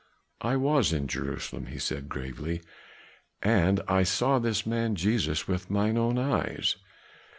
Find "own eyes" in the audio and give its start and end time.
5.95-6.77